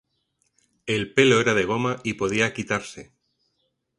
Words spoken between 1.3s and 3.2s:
era de goma y podía quitarse.